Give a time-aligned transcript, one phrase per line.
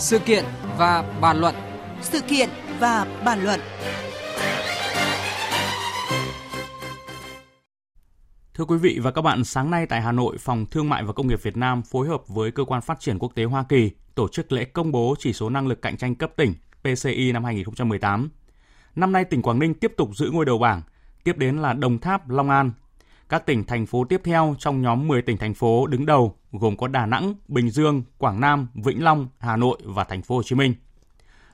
[0.00, 0.44] Sự kiện
[0.76, 1.54] và bàn luận.
[2.00, 2.48] Sự kiện
[2.80, 3.60] và bàn luận.
[8.54, 11.12] Thưa quý vị và các bạn, sáng nay tại Hà Nội, Phòng Thương mại và
[11.12, 13.90] Công nghiệp Việt Nam phối hợp với Cơ quan Phát triển Quốc tế Hoa Kỳ
[14.14, 17.44] tổ chức lễ công bố chỉ số năng lực cạnh tranh cấp tỉnh PCI năm
[17.44, 18.30] 2018.
[18.96, 20.82] Năm nay tỉnh Quảng Ninh tiếp tục giữ ngôi đầu bảng,
[21.24, 22.72] tiếp đến là Đồng Tháp, Long An.
[23.28, 26.76] Các tỉnh thành phố tiếp theo trong nhóm 10 tỉnh thành phố đứng đầu gồm
[26.76, 30.42] có Đà Nẵng, Bình Dương, Quảng Nam, Vĩnh Long, Hà Nội và thành phố Hồ
[30.42, 30.74] Chí Minh.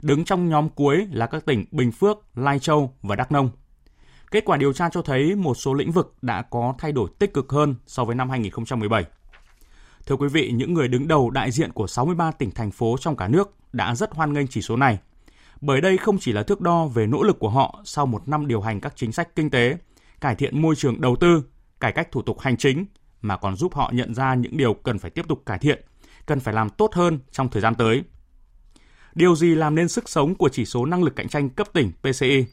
[0.03, 3.51] Đứng trong nhóm cuối là các tỉnh Bình Phước, Lai Châu và Đắk Nông.
[4.31, 7.35] Kết quả điều tra cho thấy một số lĩnh vực đã có thay đổi tích
[7.35, 9.05] cực hơn so với năm 2017.
[10.07, 13.17] Thưa quý vị, những người đứng đầu đại diện của 63 tỉnh thành phố trong
[13.17, 14.99] cả nước đã rất hoan nghênh chỉ số này.
[15.61, 18.47] Bởi đây không chỉ là thước đo về nỗ lực của họ sau một năm
[18.47, 19.77] điều hành các chính sách kinh tế,
[20.21, 21.43] cải thiện môi trường đầu tư,
[21.85, 22.87] cải cách thủ tục hành chính,
[23.21, 25.85] mà còn giúp họ nhận ra những điều cần phải tiếp tục cải thiện,
[26.27, 28.03] cần phải làm tốt hơn trong thời gian tới.
[29.15, 31.93] Điều gì làm nên sức sống của chỉ số năng lực cạnh tranh cấp tỉnh
[32.03, 32.47] PCI?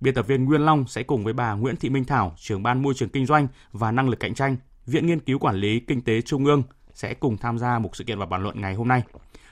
[0.00, 2.82] Biên tập viên Nguyên Long sẽ cùng với bà Nguyễn Thị Minh Thảo, trưởng ban
[2.82, 6.00] môi trường kinh doanh và năng lực cạnh tranh, Viện Nghiên cứu Quản lý Kinh
[6.00, 6.62] tế Trung ương
[6.94, 9.02] sẽ cùng tham gia một sự kiện và bàn luận ngày hôm nay.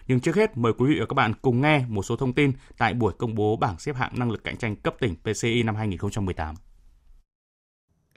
[0.07, 2.53] Nhưng trước hết, mời quý vị và các bạn cùng nghe một số thông tin
[2.79, 5.77] tại buổi công bố bảng xếp hạng năng lực cạnh tranh cấp tỉnh PCI năm
[5.77, 6.55] 2018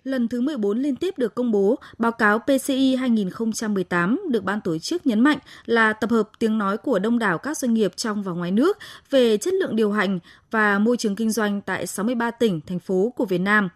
[0.05, 4.77] lần thứ 14 liên tiếp được công bố, báo cáo PCI 2018 được ban tổ
[4.77, 8.23] chức nhấn mạnh là tập hợp tiếng nói của đông đảo các doanh nghiệp trong
[8.23, 8.77] và ngoài nước
[9.09, 10.19] về chất lượng điều hành
[10.51, 13.69] và môi trường kinh doanh tại 63 tỉnh, thành phố của Việt Nam.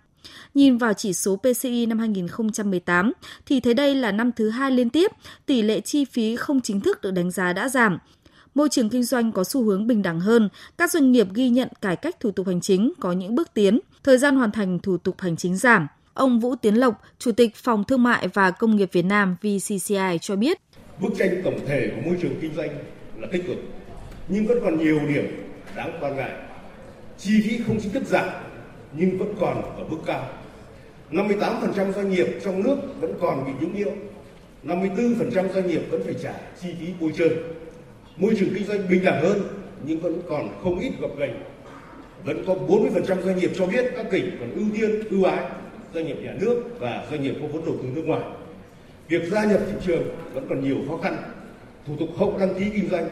[0.53, 3.11] Nhìn vào chỉ số PCI năm 2018
[3.45, 5.11] thì thấy đây là năm thứ hai liên tiếp,
[5.45, 7.97] tỷ lệ chi phí không chính thức được đánh giá đã giảm,
[8.55, 11.67] môi trường kinh doanh có xu hướng bình đẳng hơn, các doanh nghiệp ghi nhận
[11.81, 14.97] cải cách thủ tục hành chính có những bước tiến, thời gian hoàn thành thủ
[14.97, 15.87] tục hành chính giảm.
[16.19, 20.17] Ông Vũ Tiến Lộc, Chủ tịch Phòng Thương mại và Công nghiệp Việt Nam VCCI
[20.21, 20.57] cho biết.
[21.01, 22.69] Bức tranh tổng thể của môi trường kinh doanh
[23.17, 23.57] là tích cực,
[24.27, 25.25] nhưng vẫn còn nhiều điểm
[25.75, 26.31] đáng quan ngại.
[27.17, 28.29] Chi phí không chính thức giảm,
[28.93, 30.29] nhưng vẫn còn ở mức cao.
[31.11, 33.91] 58% doanh nghiệp trong nước vẫn còn bị nhũng nhiễu.
[34.63, 37.33] 54% doanh nghiệp vẫn phải trả chi phí bôi trơn.
[38.17, 39.41] Môi trường kinh doanh bình đẳng hơn
[39.85, 41.33] nhưng vẫn còn không ít gập ghềnh.
[42.25, 45.45] Vẫn có 40% doanh nghiệp cho biết các tỉnh còn ưu tiên, ưu ái
[45.93, 48.21] doanh nghiệp nhà nước và doanh nghiệp có vốn đầu tư nước ngoài.
[49.07, 51.17] Việc gia nhập thị trường vẫn còn nhiều khó khăn,
[51.87, 53.09] thủ tục hậu đăng ký kinh doanh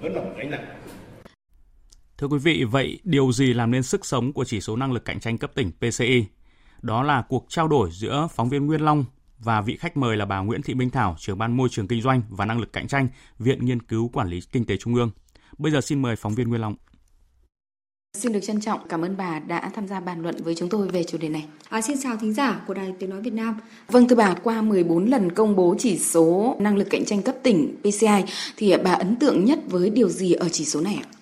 [0.00, 0.64] vẫn là một gánh nặng.
[2.18, 5.04] Thưa quý vị, vậy điều gì làm nên sức sống của chỉ số năng lực
[5.04, 6.24] cạnh tranh cấp tỉnh PCI?
[6.82, 9.04] Đó là cuộc trao đổi giữa phóng viên Nguyên Long
[9.38, 12.00] và vị khách mời là bà Nguyễn Thị Minh Thảo, trưởng ban môi trường kinh
[12.00, 13.08] doanh và năng lực cạnh tranh,
[13.38, 15.10] Viện Nghiên cứu Quản lý Kinh tế Trung ương.
[15.58, 16.74] Bây giờ xin mời phóng viên Nguyên Long.
[18.14, 20.88] Xin được trân trọng cảm ơn bà đã tham gia bàn luận với chúng tôi
[20.88, 21.44] về chủ đề này.
[21.68, 23.56] À, xin chào thính giả của Đài Tiếng Nói Việt Nam.
[23.88, 27.36] Vâng thưa bà, qua 14 lần công bố chỉ số năng lực cạnh tranh cấp
[27.42, 28.24] tỉnh PCI
[28.56, 31.19] thì bà ấn tượng nhất với điều gì ở chỉ số này ạ?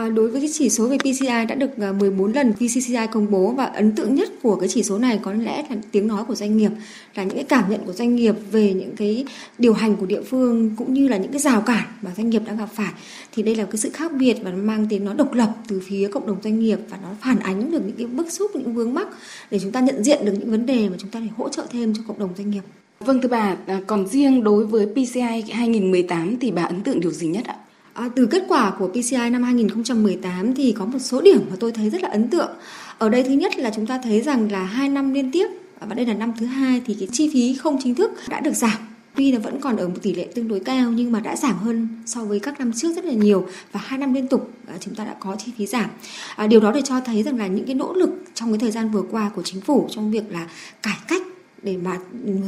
[0.00, 3.30] À, đối với cái chỉ số về PCI đã được à, 14 lần VCCI công
[3.30, 6.24] bố và ấn tượng nhất của cái chỉ số này có lẽ là tiếng nói
[6.24, 6.70] của doanh nghiệp
[7.14, 9.24] là những cái cảm nhận của doanh nghiệp về những cái
[9.58, 12.42] điều hành của địa phương cũng như là những cái rào cản mà doanh nghiệp
[12.46, 12.92] đã gặp phải
[13.32, 15.82] thì đây là cái sự khác biệt và nó mang tính nó độc lập từ
[15.86, 18.74] phía cộng đồng doanh nghiệp và nó phản ánh được những cái bức xúc những
[18.74, 19.08] vướng mắc
[19.50, 21.66] để chúng ta nhận diện được những vấn đề mà chúng ta phải hỗ trợ
[21.70, 22.62] thêm cho cộng đồng doanh nghiệp.
[23.00, 27.10] Vâng thưa bà, à, còn riêng đối với PCI 2018 thì bà ấn tượng điều
[27.10, 27.56] gì nhất ạ?
[28.00, 31.72] À, từ kết quả của PCI năm 2018 thì có một số điểm mà tôi
[31.72, 32.50] thấy rất là ấn tượng.
[32.98, 35.46] Ở đây thứ nhất là chúng ta thấy rằng là hai năm liên tiếp
[35.80, 38.52] và đây là năm thứ hai thì cái chi phí không chính thức đã được
[38.52, 38.78] giảm
[39.14, 41.58] tuy là vẫn còn ở một tỷ lệ tương đối cao nhưng mà đã giảm
[41.58, 44.74] hơn so với các năm trước rất là nhiều và hai năm liên tục à,
[44.80, 45.90] chúng ta đã có chi phí giảm
[46.36, 48.70] à, điều đó để cho thấy rằng là những cái nỗ lực trong cái thời
[48.70, 50.48] gian vừa qua của chính phủ trong việc là
[50.82, 51.22] cải cách
[51.62, 51.98] để mà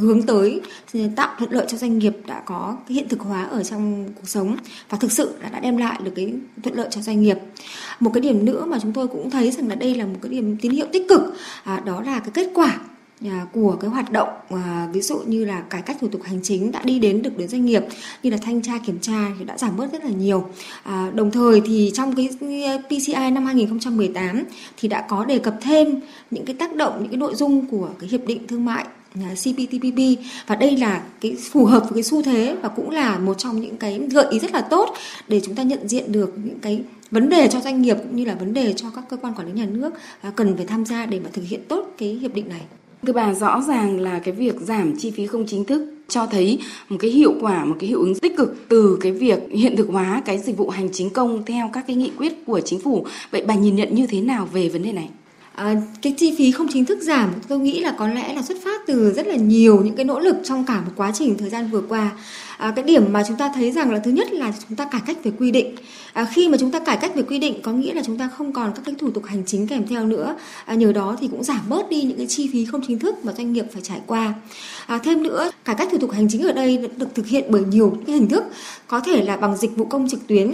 [0.00, 0.60] hướng tới
[1.16, 4.28] tạo thuận lợi cho doanh nghiệp đã có cái hiện thực hóa ở trong cuộc
[4.28, 4.56] sống
[4.88, 7.38] và thực sự là đã đem lại được cái thuận lợi cho doanh nghiệp.
[8.00, 10.30] Một cái điểm nữa mà chúng tôi cũng thấy rằng là đây là một cái
[10.32, 11.20] điểm tín hiệu tích cực
[11.64, 12.78] à, đó là cái kết quả
[13.24, 16.40] à, của cái hoạt động à, ví dụ như là cải cách thủ tục hành
[16.42, 17.82] chính đã đi đến được đến doanh nghiệp
[18.22, 20.48] như là thanh tra kiểm tra thì đã giảm bớt rất là nhiều.
[20.82, 22.28] À, đồng thời thì trong cái
[22.88, 24.44] PCI năm 2018
[24.76, 26.00] thì đã có đề cập thêm
[26.30, 30.24] những cái tác động những cái nội dung của cái hiệp định thương mại CPTPP
[30.46, 33.60] và đây là cái phù hợp với cái xu thế và cũng là một trong
[33.60, 34.94] những cái gợi ý rất là tốt
[35.28, 38.24] để chúng ta nhận diện được những cái vấn đề cho doanh nghiệp cũng như
[38.24, 40.84] là vấn đề cho các cơ quan quản lý nhà nước à, cần phải tham
[40.84, 42.60] gia để mà thực hiện tốt cái hiệp định này.
[43.06, 46.58] Thưa bà, rõ ràng là cái việc giảm chi phí không chính thức cho thấy
[46.88, 49.88] một cái hiệu quả, một cái hiệu ứng tích cực từ cái việc hiện thực
[49.88, 53.06] hóa cái dịch vụ hành chính công theo các cái nghị quyết của chính phủ.
[53.30, 55.08] Vậy bà nhìn nhận như thế nào về vấn đề này?
[55.54, 58.58] À, cái chi phí không chính thức giảm tôi nghĩ là có lẽ là xuất
[58.64, 61.50] phát từ rất là nhiều những cái nỗ lực trong cả một quá trình thời
[61.50, 62.10] gian vừa qua.
[62.58, 65.00] À, cái điểm mà chúng ta thấy rằng là thứ nhất là chúng ta cải
[65.06, 65.76] cách về quy định.
[66.12, 68.30] À, khi mà chúng ta cải cách về quy định có nghĩa là chúng ta
[68.36, 70.36] không còn các cái thủ tục hành chính kèm theo nữa.
[70.64, 73.24] À, nhờ đó thì cũng giảm bớt đi những cái chi phí không chính thức
[73.24, 74.34] mà doanh nghiệp phải trải qua.
[74.86, 77.62] À, thêm nữa cải cách thủ tục hành chính ở đây được thực hiện bởi
[77.64, 78.44] nhiều những cái hình thức.
[78.86, 80.52] Có thể là bằng dịch vụ công trực tuyến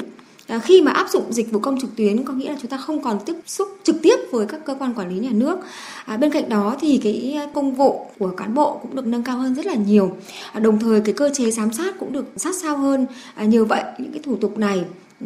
[0.48, 2.76] À, khi mà áp dụng dịch vụ công trực tuyến có nghĩa là chúng ta
[2.76, 5.58] không còn tiếp xúc trực tiếp với các cơ quan quản lý nhà nước.
[6.04, 9.36] À, bên cạnh đó thì cái công vụ của cán bộ cũng được nâng cao
[9.38, 10.16] hơn rất là nhiều.
[10.52, 13.06] À, đồng thời cái cơ chế giám sát cũng được sát sao hơn.
[13.34, 14.84] À, nhờ vậy những cái thủ tục này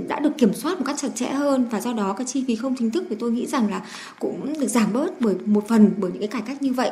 [0.08, 2.56] đã được kiểm soát một cách chặt chẽ hơn và do đó cái chi phí
[2.56, 3.82] không chính thức thì tôi nghĩ rằng là
[4.18, 6.90] cũng được giảm bớt bởi một phần bởi những cái cải cách như vậy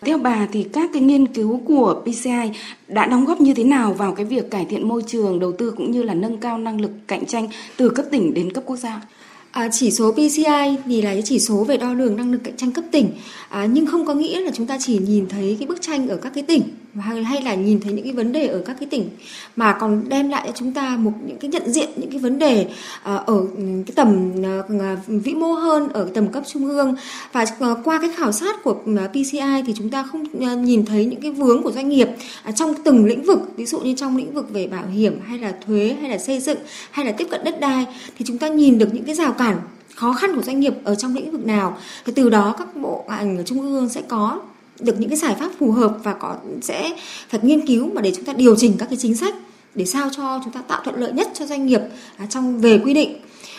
[0.00, 2.50] theo bà thì các cái nghiên cứu của PCI
[2.88, 5.74] đã đóng góp như thế nào vào cái việc cải thiện môi trường đầu tư
[5.76, 8.76] cũng như là nâng cao năng lực cạnh tranh từ cấp tỉnh đến cấp quốc
[8.76, 9.02] gia?
[9.50, 12.56] À, chỉ số PCI thì là cái chỉ số về đo lường năng lực cạnh
[12.56, 13.10] tranh cấp tỉnh
[13.48, 16.16] à, nhưng không có nghĩa là chúng ta chỉ nhìn thấy cái bức tranh ở
[16.16, 16.62] các cái tỉnh
[17.00, 19.10] hay là nhìn thấy những cái vấn đề ở các cái tỉnh
[19.56, 22.38] mà còn đem lại cho chúng ta một những cái nhận diện những cái vấn
[22.38, 22.66] đề
[23.02, 23.42] ờ, ở
[23.86, 26.96] cái tầm ờ, ờ, vĩ mô hơn, ở tầm cấp trung ương.
[27.32, 27.44] Và
[27.84, 28.74] qua cái khảo sát của
[29.12, 30.24] PCI thì chúng ta không
[30.64, 32.08] nhìn thấy những cái vướng của doanh nghiệp
[32.42, 35.38] à, trong từng lĩnh vực, ví dụ như trong lĩnh vực về bảo hiểm hay
[35.38, 36.58] là thuế hay là xây dựng
[36.90, 37.86] hay là tiếp cận đất đai,
[38.18, 39.56] thì chúng ta nhìn được những cái rào cản
[39.94, 41.78] khó khăn của doanh nghiệp ở trong lĩnh vực nào.
[42.04, 44.40] Thì từ đó các bộ ngành ở trung ương sẽ có
[44.80, 46.90] được những cái giải pháp phù hợp và có sẽ
[47.28, 49.34] phải nghiên cứu mà để chúng ta điều chỉnh các cái chính sách
[49.74, 51.80] để sao cho chúng ta tạo thuận lợi nhất cho doanh nghiệp
[52.16, 53.16] à, trong về quy định.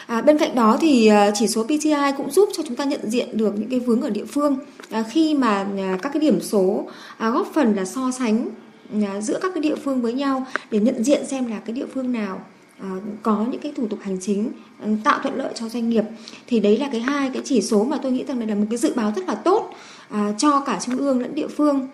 [0.07, 3.09] À, bên cạnh đó thì à, chỉ số PCI cũng giúp cho chúng ta nhận
[3.09, 4.57] diện được những cái vướng ở địa phương
[4.89, 6.87] à, khi mà à, các cái điểm số
[7.17, 8.49] à, góp phần là so sánh
[8.93, 11.85] à, giữa các cái địa phương với nhau để nhận diện xem là cái địa
[11.93, 12.41] phương nào
[12.79, 12.89] à,
[13.23, 14.49] có những cái thủ tục hành chính
[14.83, 16.03] à, tạo thuận lợi cho doanh nghiệp.
[16.47, 18.65] Thì đấy là cái hai cái chỉ số mà tôi nghĩ rằng đây là một
[18.69, 19.73] cái dự báo rất là tốt
[20.09, 21.87] à, cho cả trung ương lẫn địa phương.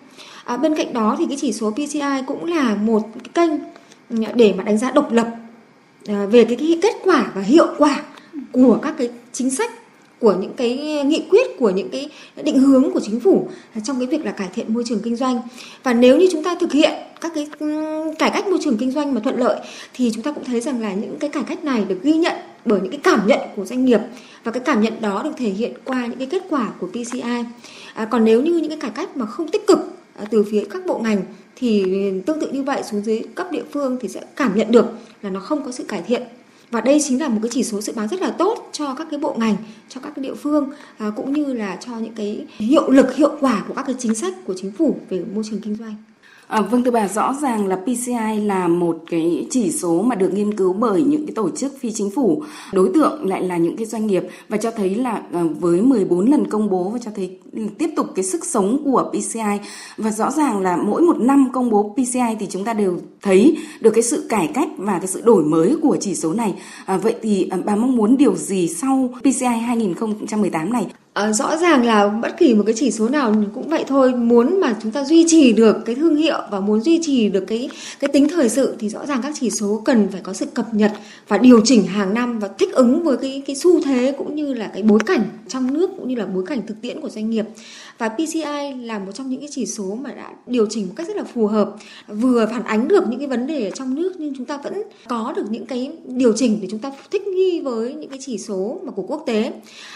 [0.44, 3.50] À, bên cạnh đó thì cái chỉ số PCI cũng là một cái kênh
[4.34, 5.28] để mà đánh giá độc lập
[6.08, 8.02] à, về cái, cái kết quả và hiệu quả
[8.52, 9.70] của các cái chính sách
[10.20, 12.08] của những cái nghị quyết của những cái
[12.44, 13.48] định hướng của chính phủ
[13.84, 15.40] trong cái việc là cải thiện môi trường kinh doanh.
[15.82, 17.66] Và nếu như chúng ta thực hiện các cái ừ,
[18.18, 19.60] cải cách môi trường kinh doanh mà thuận lợi
[19.94, 22.36] thì chúng ta cũng thấy rằng là những cái cải cách này được ghi nhận
[22.64, 24.00] bởi những cái cảm nhận của doanh nghiệp
[24.44, 27.44] và cái cảm nhận đó được thể hiện qua những cái kết quả của PCI
[27.94, 29.78] à, còn nếu như những cái cải cách mà không tích cực
[30.14, 31.22] à, từ phía các bộ ngành
[31.56, 31.84] thì
[32.26, 34.86] tương tự như vậy xuống dưới cấp địa phương thì sẽ cảm nhận được
[35.22, 36.22] là nó không có sự cải thiện
[36.70, 39.06] và đây chính là một cái chỉ số dự báo rất là tốt cho các
[39.10, 39.56] cái bộ ngành
[39.88, 43.36] cho các cái địa phương à, cũng như là cho những cái hiệu lực hiệu
[43.40, 45.94] quả của các cái chính sách của chính phủ về môi trường kinh doanh.
[46.48, 50.34] À, vâng thưa bà rõ ràng là PCI là một cái chỉ số mà được
[50.34, 52.42] nghiên cứu bởi những cái tổ chức phi chính phủ.
[52.72, 56.30] Đối tượng lại là những cái doanh nghiệp và cho thấy là à, với 14
[56.30, 57.38] lần công bố và cho thấy
[57.78, 59.40] tiếp tục cái sức sống của PCI
[59.96, 63.58] và rõ ràng là mỗi một năm công bố PCI thì chúng ta đều thấy
[63.80, 66.54] được cái sự cải cách và cái sự đổi mới của chỉ số này.
[66.86, 70.86] À, vậy thì à, bà mong muốn điều gì sau PCI 2018 này?
[71.16, 74.14] À, rõ ràng là bất kỳ một cái chỉ số nào cũng vậy thôi.
[74.14, 77.44] Muốn mà chúng ta duy trì được cái thương hiệu và muốn duy trì được
[77.46, 77.68] cái
[78.00, 80.74] cái tính thời sự thì rõ ràng các chỉ số cần phải có sự cập
[80.74, 80.92] nhật
[81.28, 84.54] và điều chỉnh hàng năm và thích ứng với cái cái xu thế cũng như
[84.54, 87.30] là cái bối cảnh trong nước cũng như là bối cảnh thực tiễn của doanh
[87.30, 87.44] nghiệp
[87.98, 91.06] và PCI là một trong những cái chỉ số mà đã điều chỉnh một cách
[91.06, 91.74] rất là phù hợp
[92.08, 94.82] vừa phản ánh được những cái vấn đề ở trong nước nhưng chúng ta vẫn
[95.08, 98.38] có được những cái điều chỉnh để chúng ta thích nghi với những cái chỉ
[98.38, 99.52] số mà của quốc tế.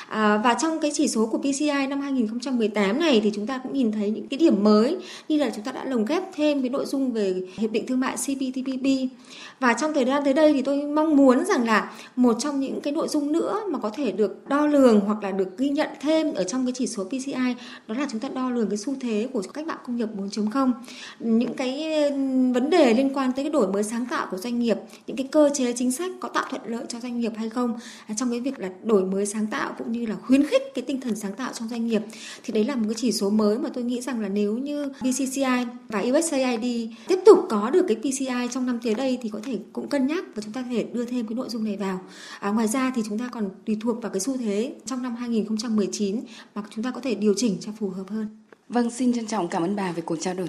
[0.09, 3.73] À, và trong cái chỉ số của PCI năm 2018 này thì chúng ta cũng
[3.73, 4.97] nhìn thấy những cái điểm mới
[5.29, 8.01] như là chúng ta đã lồng ghép thêm cái nội dung về hiệp định thương
[8.01, 8.87] mại CPTPP
[9.61, 12.81] và trong thời gian tới đây thì tôi mong muốn rằng là một trong những
[12.81, 15.89] cái nội dung nữa mà có thể được đo lường hoặc là được ghi nhận
[16.01, 17.55] thêm ở trong cái chỉ số PCI
[17.91, 20.73] đó là chúng ta đo lường cái xu thế của cách mạng công nghiệp 4.0
[21.21, 21.85] những cái
[22.55, 25.29] vấn đề liên quan tới cái đổi mới sáng tạo của doanh nghiệp những cái
[25.33, 28.31] cơ chế chính sách có tạo thuận lợi cho doanh nghiệp hay không à, trong
[28.31, 31.17] cái việc là đổi mới sáng tạo cũng như là khuyến khích cái tinh thần
[31.17, 32.03] sáng tạo trong doanh nghiệp
[32.43, 34.89] thì đấy là một cái chỉ số mới mà tôi nghĩ rằng là nếu như
[34.89, 39.41] PCCI và USAID tiếp tục có được cái PCI trong năm tới đây thì có
[39.43, 41.77] thể cũng cân nhắc và chúng ta có thể đưa thêm cái nội dung này
[41.77, 42.01] vào.
[42.41, 45.17] À, ngoài ra thì chúng ta còn tùy thuộc vào cái xu thế trong năm
[45.17, 46.21] 2019
[46.55, 48.45] mà chúng ta có thể điều chỉnh cho phù hợp hơn.
[48.69, 50.49] Vâng, xin trân trọng cảm ơn bà về cuộc trao đổi.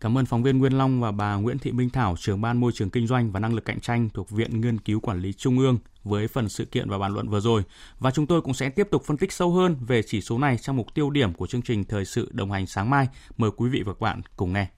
[0.00, 2.72] Cảm ơn phóng viên Nguyên Long và bà Nguyễn Thị Minh Thảo, trưởng ban môi
[2.72, 5.58] trường kinh doanh và năng lực cạnh tranh thuộc Viện Nghiên cứu Quản lý Trung
[5.58, 7.62] ương với phần sự kiện và bàn luận vừa rồi.
[7.98, 10.58] Và chúng tôi cũng sẽ tiếp tục phân tích sâu hơn về chỉ số này
[10.58, 13.08] trong mục tiêu điểm của chương trình Thời sự đồng hành sáng mai.
[13.36, 14.68] Mời quý vị và các bạn cùng nghe.